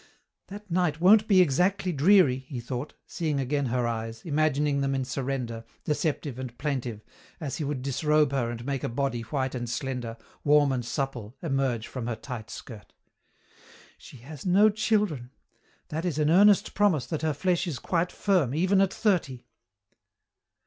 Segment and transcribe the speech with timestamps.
[0.47, 5.05] "That night won't be exactly dreary," he thought, seeing again her eyes, imagining them in
[5.05, 7.01] surrender, deceptive and plaintive,
[7.39, 11.37] as he would disrobe her and make a body white and slender, warm and supple,
[11.43, 12.93] emerge from her tight skirt.
[13.99, 15.29] "She has no children.
[15.89, 19.45] That is an earnest promise that her flesh is quite firm, even at thirty!"